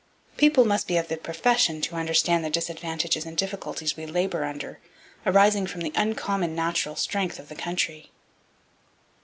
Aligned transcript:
People 0.35 0.65
must 0.65 0.87
be 0.87 0.97
of 0.97 1.09
the 1.09 1.15
profession 1.17 1.79
to 1.81 1.95
understand 1.95 2.43
the 2.43 2.49
disadvantages 2.49 3.23
and 3.23 3.37
difficulties 3.37 3.95
we 3.95 4.07
labour 4.07 4.45
under, 4.45 4.79
arising 5.27 5.67
from 5.67 5.81
the 5.81 5.93
uncommon 5.93 6.55
natural 6.55 6.95
strength 6.95 7.37
of 7.37 7.49
the 7.49 7.55
country. 7.55 8.09